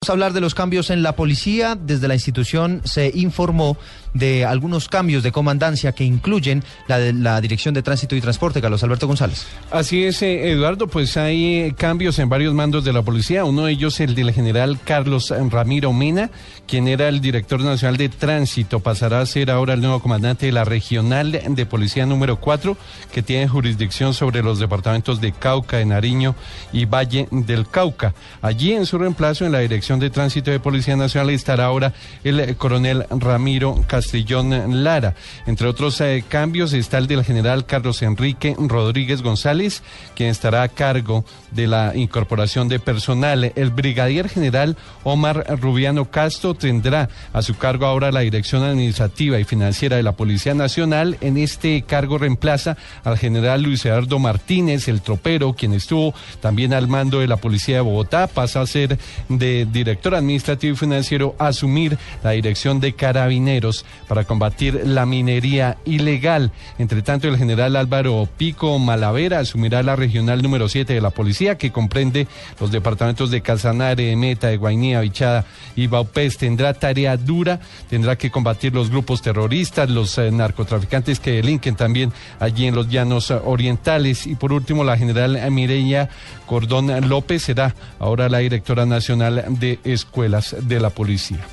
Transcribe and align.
Vamos 0.00 0.10
a 0.10 0.12
hablar 0.12 0.32
de 0.32 0.40
los 0.40 0.54
cambios 0.54 0.90
en 0.90 1.02
la 1.02 1.16
policía. 1.16 1.74
Desde 1.74 2.06
la 2.06 2.14
institución 2.14 2.82
se 2.84 3.10
informó 3.16 3.76
de 4.14 4.44
algunos 4.44 4.88
cambios 4.88 5.24
de 5.24 5.32
comandancia 5.32 5.90
que 5.90 6.04
incluyen 6.04 6.62
la 6.86 7.00
de 7.00 7.12
la 7.12 7.40
Dirección 7.40 7.74
de 7.74 7.82
Tránsito 7.82 8.14
y 8.14 8.20
Transporte. 8.20 8.60
Carlos 8.60 8.84
Alberto 8.84 9.08
González. 9.08 9.44
Así 9.72 10.04
es, 10.04 10.22
eh, 10.22 10.52
Eduardo, 10.52 10.86
pues 10.86 11.16
hay 11.16 11.56
eh, 11.56 11.74
cambios 11.76 12.20
en 12.20 12.28
varios 12.28 12.54
mandos 12.54 12.84
de 12.84 12.92
la 12.92 13.02
policía. 13.02 13.44
Uno 13.44 13.64
de 13.64 13.72
ellos, 13.72 13.98
el 13.98 14.14
del 14.14 14.32
general 14.32 14.78
Carlos 14.84 15.34
Ramiro 15.50 15.92
Mena, 15.92 16.30
quien 16.68 16.86
era 16.86 17.08
el 17.08 17.20
director 17.20 17.60
nacional 17.60 17.96
de 17.96 18.08
tránsito, 18.08 18.78
pasará 18.78 19.20
a 19.20 19.26
ser 19.26 19.50
ahora 19.50 19.74
el 19.74 19.80
nuevo 19.80 20.00
comandante 20.00 20.46
de 20.46 20.52
la 20.52 20.64
regional 20.64 21.32
de 21.32 21.66
policía 21.66 22.06
número 22.06 22.36
4, 22.36 22.76
que 23.10 23.22
tiene 23.24 23.48
jurisdicción 23.48 24.14
sobre 24.14 24.44
los 24.44 24.60
departamentos 24.60 25.20
de 25.20 25.32
Cauca, 25.32 25.78
de 25.78 25.86
Nariño 25.86 26.36
y 26.72 26.84
Valle 26.84 27.26
del 27.32 27.66
Cauca. 27.66 28.14
Allí, 28.42 28.74
en 28.74 28.86
su 28.86 28.96
reemplazo, 28.96 29.44
en 29.44 29.50
la 29.50 29.58
dirección 29.58 29.87
de 29.96 30.10
tránsito 30.10 30.50
de 30.50 30.60
Policía 30.60 30.96
Nacional, 30.96 31.30
estará 31.30 31.64
ahora 31.64 31.94
el 32.24 32.40
eh, 32.40 32.54
coronel 32.56 33.06
Ramiro 33.08 33.82
Castellón 33.86 34.84
Lara. 34.84 35.14
Entre 35.46 35.66
otros 35.66 35.98
eh, 36.02 36.24
cambios 36.28 36.74
está 36.74 36.98
el 36.98 37.06
del 37.06 37.24
general 37.24 37.64
Carlos 37.64 38.02
Enrique 38.02 38.54
Rodríguez 38.58 39.22
González, 39.22 39.82
quien 40.14 40.28
estará 40.28 40.62
a 40.62 40.68
cargo 40.68 41.24
de 41.52 41.66
la 41.66 41.96
incorporación 41.96 42.68
de 42.68 42.80
personal. 42.80 43.50
El 43.56 43.70
brigadier 43.70 44.28
general 44.28 44.76
Omar 45.04 45.58
Rubiano 45.58 46.10
Castro 46.10 46.52
tendrá 46.52 47.08
a 47.32 47.40
su 47.40 47.56
cargo 47.56 47.86
ahora 47.86 48.12
la 48.12 48.20
dirección 48.20 48.64
administrativa 48.64 49.40
y 49.40 49.44
financiera 49.44 49.96
de 49.96 50.02
la 50.02 50.12
Policía 50.12 50.52
Nacional. 50.52 51.16
En 51.22 51.38
este 51.38 51.80
cargo 51.80 52.18
reemplaza 52.18 52.76
al 53.04 53.16
general 53.16 53.62
Luis 53.62 53.86
Eduardo 53.86 54.18
Martínez, 54.18 54.86
el 54.88 55.00
tropero, 55.00 55.54
quien 55.54 55.72
estuvo 55.72 56.12
también 56.40 56.74
al 56.74 56.88
mando 56.88 57.20
de 57.20 57.26
la 57.26 57.38
Policía 57.38 57.76
de 57.76 57.80
Bogotá, 57.82 58.26
pasa 58.26 58.60
a 58.60 58.66
ser 58.66 58.98
de 59.30 59.77
director 59.78 60.14
administrativo 60.14 60.74
y 60.74 60.76
financiero 60.76 61.34
asumir 61.38 61.98
la 62.22 62.30
dirección 62.30 62.80
de 62.80 62.92
carabineros 62.94 63.84
para 64.06 64.24
combatir 64.24 64.82
la 64.84 65.06
minería 65.06 65.78
ilegal. 65.84 66.52
Entre 66.78 67.02
tanto, 67.02 67.28
el 67.28 67.36
general 67.36 67.76
Álvaro 67.76 68.28
Pico 68.36 68.78
Malavera 68.78 69.40
asumirá 69.40 69.82
la 69.82 69.96
regional 69.96 70.42
número 70.42 70.68
7 70.68 70.92
de 70.92 71.00
la 71.00 71.10
policía, 71.10 71.58
que 71.58 71.72
comprende 71.72 72.26
los 72.60 72.70
departamentos 72.70 73.30
de 73.30 73.40
Casanare, 73.40 74.06
de 74.06 74.16
Meta, 74.16 74.48
de 74.48 74.56
Guainía, 74.56 75.00
Bichada 75.00 75.44
y 75.76 75.86
Baupés. 75.86 76.36
Tendrá 76.38 76.74
tarea 76.74 77.16
dura, 77.16 77.60
tendrá 77.88 78.16
que 78.16 78.30
combatir 78.30 78.74
los 78.74 78.90
grupos 78.90 79.22
terroristas, 79.22 79.90
los 79.90 80.18
eh, 80.18 80.30
narcotraficantes 80.30 81.20
que 81.20 81.32
delinquen 81.32 81.76
también 81.76 82.12
allí 82.40 82.66
en 82.66 82.74
los 82.74 82.88
llanos 82.88 83.30
eh, 83.30 83.38
orientales. 83.44 84.26
Y 84.26 84.34
por 84.34 84.52
último, 84.52 84.84
la 84.84 84.96
general 84.96 85.38
Mireya 85.50 86.08
Cordón 86.46 87.08
López 87.08 87.42
será 87.42 87.74
ahora 87.98 88.28
la 88.28 88.38
directora 88.38 88.86
nacional 88.86 89.44
de 89.48 89.67
escuelas 89.84 90.56
de 90.60 90.80
la 90.80 90.90
policía. 90.90 91.44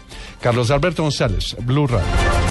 Carlos 0.41 0.71
Alberto 0.71 1.03
González, 1.03 1.55
Blue 1.61 1.87
Radio. 1.87 2.44